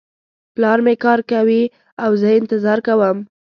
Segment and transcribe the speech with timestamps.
[0.55, 1.63] پلار مې کار کوي
[2.03, 3.17] او زه یې انتظار کوم